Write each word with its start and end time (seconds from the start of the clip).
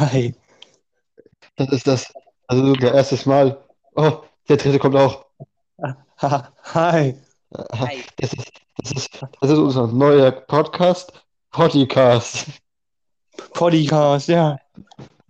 Hi. 0.00 0.34
Das 1.56 1.68
ist 1.68 1.86
das, 1.86 2.10
also 2.46 2.72
der 2.74 2.94
erste 2.94 3.28
Mal. 3.28 3.62
Oh, 3.94 4.22
der 4.48 4.56
dritte 4.56 4.78
kommt 4.78 4.96
auch. 4.96 5.26
Hi. 6.18 7.14
Hi. 7.72 8.04
Das 8.16 8.32
ist, 8.32 8.50
das 8.78 8.92
ist, 8.92 9.10
das 9.40 9.50
ist 9.50 9.58
unser 9.58 9.86
neuer 9.88 10.30
Podcast. 10.30 11.12
Podcast. 11.50 12.46
Podcast, 13.52 14.28
ja. 14.28 14.58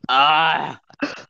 Ah, 0.06 0.76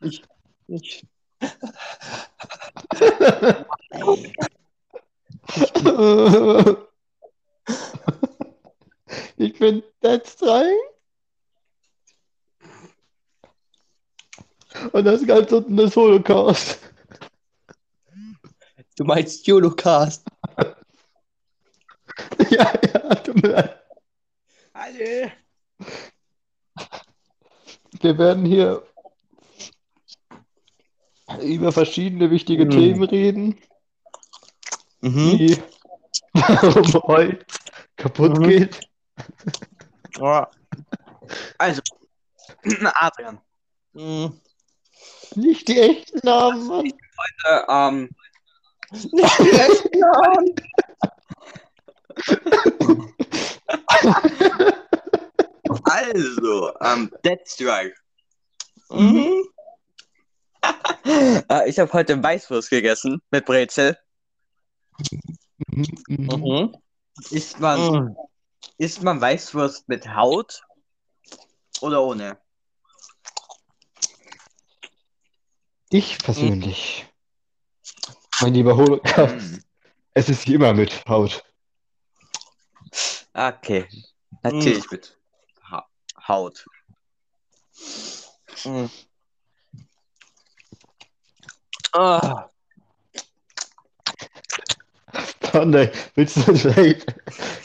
Ich, 0.01 0.23
Ich 0.67 1.07
bin 9.59 9.83
Dead 10.03 10.27
Strike. 10.27 10.92
Und 14.93 15.05
das 15.05 15.25
ganz 15.27 15.53
unten 15.53 15.79
ist 15.79 15.97
Holocaust. 15.97 16.79
du 18.97 19.05
meinst 19.05 19.47
YOLOcast. 19.47 20.27
Ja, 22.51 22.71
ja, 22.93 23.15
tut 23.15 23.43
mir 23.43 23.49
leid. 23.49 23.83
hallo. 24.75 25.31
Wir 28.01 28.19
werden 28.19 28.45
hier 28.45 28.83
über 31.41 31.73
verschiedene 31.73 32.31
wichtige 32.31 32.65
Hm. 32.65 32.71
Themen 32.71 33.03
reden, 33.05 33.59
Mhm. 35.01 35.39
wie 35.39 35.63
warum 36.35 36.93
Holz 37.05 37.45
kaputt 37.97 38.37
Mhm. 38.39 38.49
geht. 38.49 38.81
Also, 41.59 41.81
Adrian, 42.95 43.41
Mhm. 43.95 44.39
Nicht 45.35 45.69
die 45.69 45.79
echten 45.79 46.21
Namen, 46.25 46.67
Mann. 46.67 46.93
äh, 47.45 47.63
ähm, 47.69 48.11
also, 55.85 56.73
ähm, 56.81 57.11
Deadstrike. 57.25 57.95
Mhm. 58.91 59.45
Äh, 61.05 61.69
ich 61.69 61.81
habe 61.81 61.93
heute 61.93 62.23
Weißwurst 62.23 62.71
gegessen 62.71 63.21
mit 63.33 63.45
Brezel. 63.45 63.99
Mhm, 65.67 65.87
mhm. 66.07 66.27
Mhm. 66.27 66.77
Isst 67.33 67.59
man, 67.59 67.81
Mhm. 67.81 68.17
isst 68.79 69.03
man 69.03 69.21
Weißwurst 69.21 69.89
mit 69.89 70.15
Haut 70.15 70.63
oder 71.81 72.01
ohne? 72.05 72.39
Ich 75.95 76.17
persönlich, 76.17 77.05
mein 78.41 78.55
lieber 78.55 78.79
Holocaust, 78.79 79.35
Hm. 79.35 79.63
es 80.15 80.31
ist 80.31 80.49
wie 80.49 80.55
immer 80.55 80.73
mit 80.73 81.05
Haut. 81.07 81.45
Okay, 83.35 83.87
natürlich 84.43 84.91
mit 84.91 85.19
ha 85.71 85.87
Haut. 86.27 86.65
Mhm. 88.65 88.89
Ah. 91.93 92.49
Conny, 95.43 95.91
willst 96.15 96.39
du 96.39 96.53
uns 96.53 96.63
vielleicht 96.63 97.15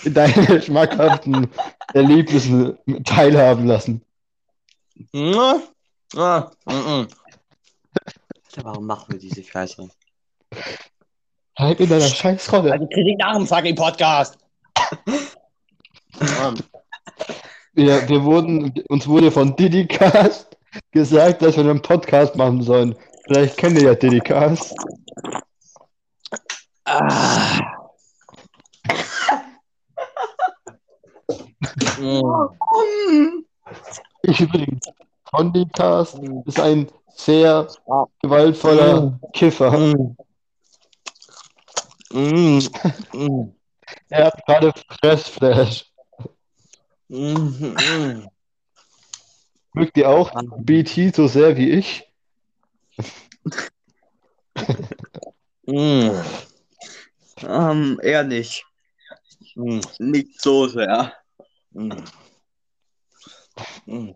in 0.03 0.13
deinen 0.13 0.61
schmackhaften 0.61 1.49
Erlebnissen 1.93 2.77
teilhaben 3.05 3.67
lassen? 3.67 4.03
Mhm. 5.13 5.61
Ah. 6.17 6.51
Mhm. 8.57 8.63
Warum 8.63 8.85
machen 8.85 9.13
wir 9.13 9.19
diese 9.19 9.43
Scheiße? 9.43 9.89
Halt 11.57 11.79
in 11.79 11.89
deiner 11.89 12.07
Scheißrolle. 12.07 12.71
Also 12.71 12.87
Kritik 12.87 13.17
nach 13.19 13.35
dem 13.35 13.47
fucking 13.47 13.75
Podcast. 13.75 14.37
Wir, 17.73 18.07
wir 18.09 18.23
wurden, 18.23 18.73
uns 18.89 19.07
wurde 19.07 19.31
von 19.31 19.55
Didicast 19.55 20.57
gesagt, 20.91 21.41
dass 21.41 21.55
wir 21.57 21.63
einen 21.63 21.81
Podcast 21.81 22.35
machen 22.35 22.61
sollen. 22.61 22.95
Vielleicht 23.25 23.57
kennt 23.57 23.77
ihr 23.77 23.89
ja 23.89 23.95
Didicast. 23.95 24.75
ah. 26.85 27.59
Ich 34.23 34.39
übrigens, 34.39 34.85
Condicast 35.25 36.19
ist 36.45 36.59
ein 36.59 36.87
sehr 37.17 37.67
gewaltvoller 38.21 39.19
Kiffer. 39.33 39.71
Mhm. 39.71 40.17
Mhm. 42.11 42.69
Mhm. 43.13 43.55
Er 44.09 44.25
hat 44.25 44.45
gerade 44.45 44.73
Fressflash. 45.01 45.85
Mhm. 47.09 48.29
Mögt 49.73 49.97
ihr 49.97 50.09
auch 50.09 50.31
BT 50.57 51.15
so 51.15 51.27
sehr 51.27 51.55
wie 51.57 51.71
ich? 51.71 52.03
Mhm. 55.65 56.23
Ähm, 57.43 57.99
eher 58.01 58.23
nicht. 58.23 58.65
Mhm. 59.55 59.81
Nicht 59.99 60.41
so 60.41 60.67
sehr. 60.67 61.13
Mhm. 61.71 62.03
Mhm. 63.85 64.15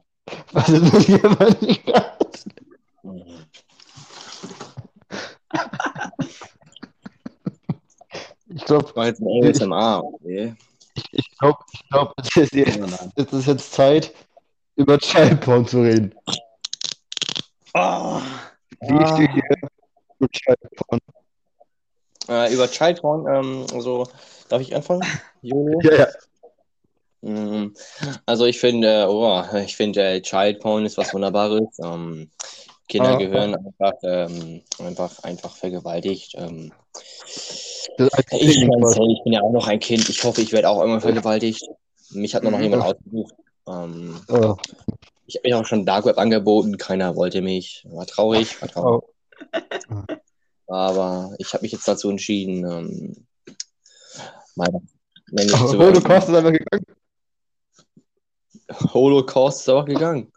Was 0.52 0.70
ist 0.70 0.94
denn 0.94 1.02
hier 1.02 1.20
Condicast? 1.20 2.48
Mhm. 3.04 3.46
Ich 8.54 8.61
glaube, 8.80 8.96
War 8.96 9.06
jetzt 9.08 9.22
ein 9.22 9.28
ASMR, 9.44 10.04
okay. 10.04 10.56
ich 11.12 11.38
glaube, 11.38 11.60
ich 11.74 11.90
glaube, 11.90 12.14
es 12.18 12.36
ist 12.38 12.54
jetzt, 12.54 12.80
es 13.16 13.34
ist 13.34 13.48
jetzt 13.48 13.74
Zeit, 13.74 14.14
über 14.76 14.98
Childporn 14.98 15.66
zu 15.68 15.82
reden. 15.82 16.14
Oh. 17.74 18.20
Wie 18.82 19.04
ich 19.04 19.12
dir 19.12 19.32
hier 19.32 19.44
über 20.20 20.30
Childporn. 20.30 21.00
Äh, 22.30 22.54
über 22.54 22.70
Childhown, 22.70 23.28
ähm, 23.28 23.66
also 23.74 24.08
darf 24.48 24.62
ich 24.62 24.74
anfangen? 24.76 25.02
Jolo? 25.42 25.80
Ja, 25.82 25.96
ja. 25.96 26.08
Mm, 27.22 27.74
Also 28.26 28.46
ich 28.46 28.60
finde, 28.60 29.08
oh, 29.10 29.44
ich 29.58 29.76
finde, 29.76 30.02
äh, 30.02 30.22
Child 30.22 30.60
Porn 30.60 30.86
ist 30.86 30.98
was 30.98 31.14
Wunderbares. 31.14 31.78
Ähm, 31.84 32.30
Kinder 32.88 33.12
Ah. 33.12 33.18
gehören 33.18 33.56
einfach, 33.56 33.94
ähm, 34.04 34.62
einfach, 34.80 35.24
einfach 35.24 35.56
vergewaltigt. 35.56 36.36
Ähm, 36.38 36.72
ich, 38.32 38.62
ich 38.62 39.24
bin 39.24 39.34
ja 39.34 39.42
auch 39.42 39.52
noch 39.52 39.68
ein 39.68 39.80
Kind. 39.80 40.08
Ich 40.10 40.24
hoffe, 40.24 40.42
ich 40.42 40.52
werde 40.52 40.70
auch 40.70 40.80
irgendwann 40.80 41.02
vergewaltigt. 41.02 41.64
Mich 42.12 42.34
hat 42.36 42.44
nur 42.44 42.52
noch 42.52 42.58
Mhm. 42.60 42.64
jemand 42.66 42.84
ausgesucht. 42.84 43.36
Ähm, 43.68 44.20
Oh, 44.28 44.56
ich 45.28 45.36
habe 45.36 45.48
mich 45.48 45.54
auch 45.56 45.66
schon 45.66 45.86
Dark 45.86 46.06
Web 46.06 46.18
angeboten. 46.18 46.78
Keiner 46.78 47.16
wollte 47.16 47.42
mich. 47.42 47.86
War 47.90 48.06
traurig, 48.06 48.62
war 48.62 48.70
traurig. 48.70 49.04
oh. 49.90 50.06
Aber 50.74 51.34
ich 51.38 51.54
habe 51.54 51.64
mich 51.64 51.72
jetzt 51.74 51.88
dazu 51.88 52.10
entschieden, 52.10 52.66
ähm, 52.66 53.28
meine, 54.56 54.82
Oh, 55.54 55.68
zu- 55.68 55.78
Holocaust 55.80 56.28
ist 56.30 56.36
einfach 56.36 56.52
gegangen. 56.52 56.86
Holocaust 58.94 59.62
ist 59.62 59.70
aber 59.70 59.86
gegangen. 59.86 60.32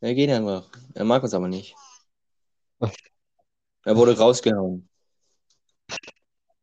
Er 0.00 0.14
geht 0.14 0.30
einfach. 0.30 0.68
Er 0.94 1.04
mag 1.04 1.22
uns 1.22 1.34
aber 1.34 1.48
nicht. 1.48 1.74
Er 3.84 3.96
wurde 3.96 4.16
rausgehauen. 4.18 4.88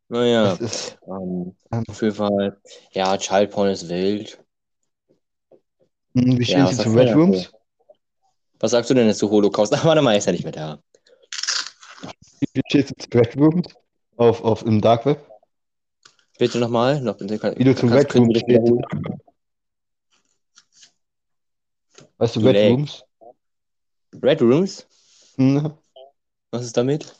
Naja, 0.08 0.56
Das 0.56 0.60
ist, 0.60 0.98
ähm, 1.06 1.54
Ähm. 1.70 1.84
auf 1.88 2.02
jeden 2.02 2.14
Fall. 2.14 2.60
Ja, 2.92 3.16
Child 3.16 3.50
Porn 3.50 3.68
ist 3.70 3.88
wild. 3.88 4.42
Hm, 6.14 6.38
wie 6.38 6.44
Ja, 6.44 6.64
stehst 6.64 6.78
was 6.80 6.86
du 6.86 6.90
zu 6.90 6.96
Red? 6.96 7.14
Rooms? 7.14 7.52
Was 8.60 8.70
sagst 8.72 8.90
du 8.90 8.94
denn 8.94 9.06
jetzt 9.06 9.18
zu 9.18 9.30
Holocaust? 9.30 9.72
Ach, 9.74 9.84
warte 9.84 10.02
mal, 10.02 10.16
ist 10.16 10.24
ja 10.26 10.32
nicht 10.32 10.44
mehr 10.44 10.52
da. 10.52 10.78
Wie 12.54 12.62
stehst 12.68 12.90
du 12.90 12.94
zu 12.96 13.18
Red 13.18 13.36
Rooms? 13.36 13.74
Auf, 14.16 14.42
auf 14.42 14.64
im 14.64 14.80
Dark 14.80 15.06
Web? 15.06 15.24
Bitte 16.38 16.58
nochmal? 16.58 17.00
Noch, 17.00 17.20
Wie 17.20 17.64
du 17.64 17.74
zu 17.74 17.86
Red 17.86 18.14
Rooms 18.14 18.38
stehst? 18.38 18.72
Weißt 22.18 22.36
du, 22.36 22.40
Red 22.40 22.56
lag. 22.56 22.70
Rooms? 22.70 23.04
Red 24.22 24.40
Rooms? 24.42 24.86
Hm, 25.36 25.72
Was 26.50 26.64
ist 26.64 26.76
damit? 26.76 27.14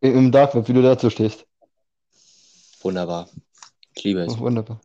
Im 0.00 0.30
Dark 0.32 0.54
Web, 0.54 0.68
wie 0.68 0.72
du 0.72 0.82
dazu 0.82 1.10
stehst. 1.10 1.45
Wunderbar. 2.86 3.28
Ich 3.96 4.04
liebe 4.04 4.20
es. 4.20 4.34
Oh, 4.34 4.40
wunderbar. 4.42 4.80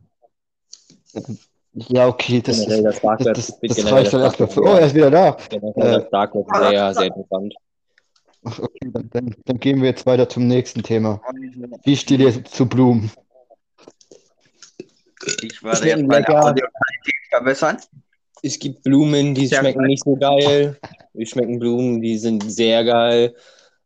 Ja, 1.73 2.07
okay, 2.07 2.41
das, 2.41 2.61
Generell 2.61 2.81
das, 2.81 2.95
das 2.95 3.01
Dark 3.03 3.19
das, 3.19 3.59
das, 3.59 3.59
das 3.61 3.91
reicht 3.91 4.13
dann 4.13 4.21
erstmal 4.21 4.49
für. 4.49 4.63
Oh, 4.63 4.73
er 4.73 4.87
ist 4.87 4.95
wieder 4.95 5.11
da. 5.11 5.37
generell 5.49 5.87
äh, 5.87 6.01
das 6.01 6.09
Dark 6.09 6.33
Web 6.33 6.45
sehr, 6.51 6.93
sehr 6.95 7.05
interessant. 7.05 7.53
Okay, 8.43 8.89
dann, 8.91 9.09
dann, 9.11 9.35
dann 9.45 9.59
gehen 9.59 9.81
wir 9.81 9.89
jetzt 9.89 10.07
weiter 10.07 10.27
zum 10.27 10.47
nächsten 10.47 10.81
Thema. 10.81 11.21
Wie 11.83 11.95
steht 11.95 12.21
ihr 12.21 12.43
zu 12.43 12.65
Blumen? 12.65 13.11
Ich 15.43 15.61
werde 15.61 15.77
Schmecken 15.77 15.99
jetzt 15.99 16.07
meine. 16.07 16.27
Audioqualität 16.27 17.13
verbessern. 17.29 17.77
Es 18.41 18.57
gibt 18.57 18.81
Blumen, 18.81 19.35
die 19.35 19.45
Sehr 19.45 19.59
schmecken 19.59 19.79
geil. 19.81 19.87
nicht 19.89 20.03
so 20.03 20.15
geil. 20.15 20.79
Es 21.13 21.29
schmecken 21.29 21.59
Blumen, 21.59 22.01
die 22.01 22.17
sind 22.17 22.51
sehr 22.51 22.83
geil. 22.83 23.35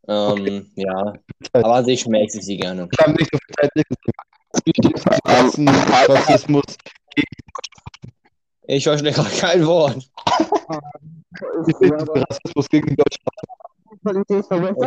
Ähm, 0.08 0.72
ja, 0.76 1.14
aber 1.54 1.98
schmeckt 1.98 2.36
ich 2.36 2.46
sie 2.46 2.58
gerne. 2.58 2.88
Ich 2.92 3.00
habe 3.00 3.12
nicht 3.14 3.30
so 3.32 3.40
viel 3.40 3.56
Zeit. 3.56 3.72
Rassen, 5.26 5.68
Rassismus? 5.68 6.64
Ich 8.68 8.84
verstehe 8.84 9.12
gerade 9.12 9.30
kein 9.30 9.66
Wort. 9.66 10.08
Rassismus 11.32 12.70
gegen 12.70 12.88
die 12.90 12.96
deutsche 12.96 13.20
Rasse? 13.26 13.46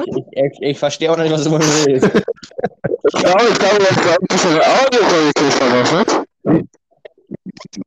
Ich, 0.07 0.25
ich, 0.33 0.63
ich 0.63 0.79
verstehe 0.79 1.11
auch 1.11 1.17
nicht, 1.17 1.33
was 1.33 1.45
du 1.45 1.51
von 1.51 1.59
mir 1.59 1.87
willst. 1.87 2.07
Ich 2.07 3.23
glaube, 3.23 3.45
ich 3.51 3.59
glaube, 3.59 3.79
das 3.79 3.91
ist 3.91 4.09
ein 4.09 4.27
bisschen 4.29 4.61
Audioqualität 4.61 5.53
verbessert. 5.55 6.27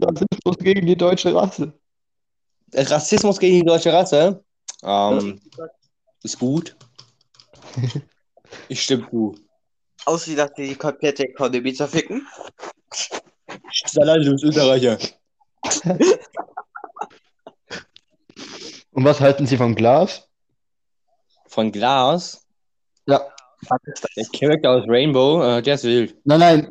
Rassismus 0.01 0.57
gegen 0.57 0.85
die 0.85 0.95
deutsche 0.95 1.33
Rasse. 1.33 1.73
Rassismus 2.73 3.39
gegen 3.39 3.57
die 3.57 3.65
deutsche 3.65 3.93
Rasse 3.93 4.43
ähm, 4.83 5.39
ist 6.23 6.39
gut. 6.39 6.75
Ich 8.69 8.83
stimme 8.83 9.07
zu. 9.09 9.35
Aussieht, 10.05 10.37
dass 10.39 10.53
die 10.53 10.67
die 10.69 10.75
komplette 10.75 11.23
Economy 11.29 11.73
zerficken. 11.73 12.27
Salat, 13.85 14.25
du 14.25 14.31
bist 14.31 14.43
Österreicher. 14.43 14.97
Und 18.91 19.05
was 19.05 19.19
halten 19.21 19.45
Sie 19.45 19.57
vom 19.57 19.75
Glas? 19.75 20.27
Von 21.47 21.71
Glas. 21.71 22.45
Ja. 23.07 23.21
Der 24.15 24.25
Charakter 24.37 24.71
aus 24.71 24.83
Rainbow, 24.87 25.41
äh, 25.43 25.61
der 25.61 25.75
ist 25.75 25.83
wild. 25.83 26.15
Nein, 26.25 26.39
nein. 26.39 26.69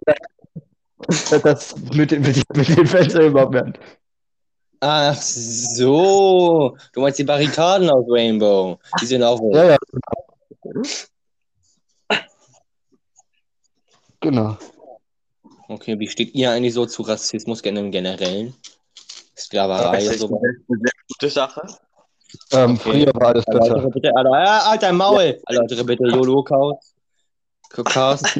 Das, 1.42 1.74
mit, 1.94 2.10
den- 2.10 2.22
mit, 2.22 2.36
den- 2.36 2.42
mit 2.54 2.68
den 2.68 2.86
Fenstern 2.86 3.26
überhaupt 3.26 3.54
nicht. 3.54 3.78
Ach 4.80 5.14
so. 5.14 6.76
Du 6.92 7.00
meinst 7.00 7.18
die 7.18 7.24
Barrikaden 7.24 7.90
aus 7.90 8.04
Rainbow. 8.08 8.78
Die 9.00 9.06
sind 9.06 9.22
auch 9.22 9.38
wild. 9.40 9.54
Ja, 9.54 9.64
ja. 9.70 9.76
Genau. 14.22 14.58
Okay, 15.68 15.98
wie 15.98 16.08
steht 16.08 16.34
ihr 16.34 16.50
eigentlich 16.50 16.74
so 16.74 16.84
zu 16.84 17.00
Rassismus 17.02 17.62
im 17.62 17.90
Generellen? 17.90 18.54
Sklaverei 19.34 20.04
ist 20.04 20.18
so 20.18 20.26
eine 20.26 20.56
sehr 20.68 20.92
gute 21.08 21.30
Sache. 21.30 21.62
Ähm, 22.52 22.72
Okay. 22.74 23.04
Früher 23.04 23.14
war 23.14 23.28
alles 23.28 23.44
besser. 23.46 23.60
Erläutere 23.62 23.90
bitte, 23.90 24.14
Alter, 24.14 24.44
ja, 24.44 24.58
Alter, 24.58 24.92
Maul! 24.92 25.40
Erläutere 25.46 25.84
bitte 25.84 26.12
Holocaust. 26.12 26.94
Holocaust. 27.76 28.38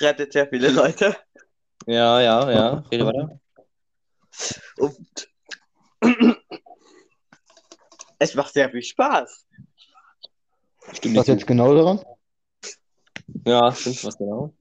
Rettet 0.00 0.32
sehr 0.32 0.46
viele 0.48 0.68
Leute. 0.68 1.16
Ja, 1.86 2.20
ja, 2.20 2.50
ja. 2.50 2.84
Rede 2.90 3.06
weiter. 3.06 3.40
Und 4.76 5.28
es 8.22 8.34
macht 8.34 8.52
sehr 8.54 8.70
viel 8.70 8.82
Spaß. 8.82 9.46
Stimmt 10.92 11.16
Was 11.16 11.26
jetzt 11.26 11.46
genau 11.46 11.74
daran? 11.74 12.00
Ja, 13.44 13.72
stimmt, 13.72 14.04
was 14.04 14.18
genau. 14.18 14.54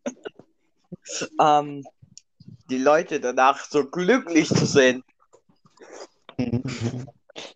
Ähm, 1.40 1.84
die 2.70 2.78
Leute 2.78 3.20
danach 3.20 3.60
so 3.66 3.86
glücklich 3.86 4.48
zu 4.48 4.66
sehen. 4.66 5.04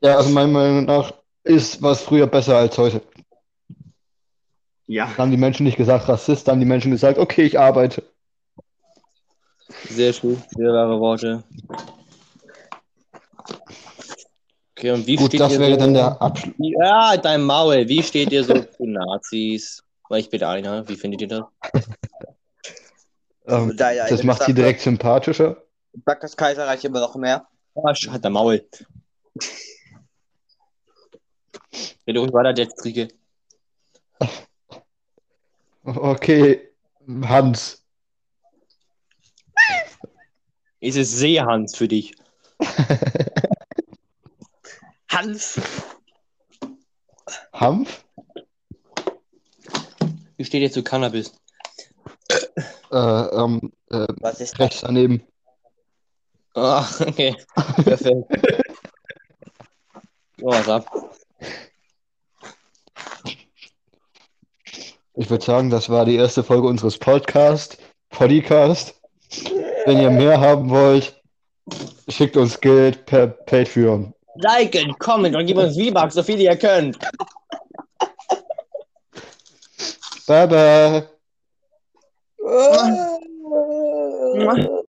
Ja, 0.01 0.17
also 0.17 0.29
meiner 0.29 0.51
Meinung 0.51 0.85
nach 0.85 1.13
ist 1.43 1.81
was 1.81 2.01
früher 2.01 2.27
besser 2.27 2.57
als 2.57 2.77
heute. 2.77 3.01
Ja. 4.87 5.07
Da 5.07 5.17
haben 5.17 5.31
die 5.31 5.37
Menschen 5.37 5.63
nicht 5.63 5.77
gesagt 5.77 6.07
Rassist, 6.07 6.47
da 6.47 6.51
haben 6.51 6.59
die 6.59 6.65
Menschen 6.65 6.91
gesagt, 6.91 7.17
okay, 7.17 7.43
ich 7.43 7.59
arbeite. 7.59 8.03
Sehr 9.89 10.13
schön, 10.13 10.41
sehr 10.55 10.71
wahre 10.71 10.99
Worte. 10.99 11.43
Okay, 14.77 14.91
und 14.91 15.07
wie 15.07 15.15
Gut, 15.15 15.27
steht 15.27 15.39
das 15.39 15.53
ihr 15.53 15.59
wäre 15.59 15.71
so, 15.71 15.77
dann 15.79 15.93
der 15.93 16.21
Abschluss. 16.21 16.53
Ja, 16.57 17.15
dein 17.15 17.43
Maul. 17.43 17.87
Wie 17.87 18.03
steht 18.03 18.31
ihr 18.33 18.43
so 18.43 18.53
zu 18.61 18.85
Nazis? 18.85 19.81
Weil 20.09 20.19
ich 20.19 20.29
bin 20.29 20.43
einer. 20.43 20.85
Wie 20.89 20.97
findet 20.97 21.21
ihr 21.21 21.27
das? 21.29 21.43
Ähm, 23.47 23.77
Da 23.77 23.91
ja 23.91 24.07
das 24.09 24.23
macht 24.23 24.43
sie 24.43 24.53
direkt 24.53 24.81
sympathischer. 24.81 25.63
Sagt 26.05 26.23
das 26.23 26.35
Kaiserreich 26.35 26.83
immer 26.83 26.99
noch 26.99 27.15
mehr. 27.15 27.47
Ah, 27.75 27.91
sch- 27.91 28.09
hat 28.09 28.23
der 28.23 28.31
Maul. 28.31 28.65
Rede 32.05 32.19
ruhig 32.19 32.33
weiter, 32.33 32.53
der 32.53 32.67
Trieke. 32.67 33.07
Okay, 35.83 36.69
Hans. 37.23 37.81
Ist 40.81 40.97
es 40.97 41.11
Seehans 41.17 41.75
für 41.77 41.87
dich? 41.87 42.13
Hans, 45.15 45.61
Hanf? 47.53 48.03
Wie 50.35 50.43
steht 50.43 50.61
ihr 50.61 50.69
zu 50.69 50.83
Cannabis? 50.83 51.31
Äh, 52.91 52.97
ähm, 52.97 53.71
äh, 53.91 54.07
was 54.19 54.41
ist 54.41 54.55
das? 54.55 54.59
rechts 54.59 54.81
daneben. 54.81 55.23
Ah, 56.53 56.85
okay. 56.99 57.33
Perfekt. 57.55 58.25
So, 60.37 60.47
was 60.47 60.67
ab. 60.67 60.85
Ich 65.13 65.29
würde 65.29 65.45
sagen, 65.45 65.69
das 65.69 65.89
war 65.89 66.03
die 66.03 66.15
erste 66.15 66.43
Folge 66.43 66.67
unseres 66.67 66.97
Podcast. 66.97 67.77
Podcast. 68.09 69.01
Wenn 69.85 69.99
ihr 69.99 70.09
mehr 70.09 70.41
haben 70.41 70.69
wollt, 70.69 71.21
schickt 72.09 72.35
uns 72.35 72.59
Geld 72.59 73.05
per 73.05 73.27
Patreon. 73.27 74.14
Liken, 74.35 74.93
comment 74.99 75.35
und 75.35 75.45
gib 75.45 75.57
uns 75.57 75.77
V-Bucks, 75.77 76.15
so 76.15 76.23
viel 76.23 76.39
ihr 76.39 76.55
könnt. 76.57 76.97
Bye 80.27 80.47
bye. 80.47 81.07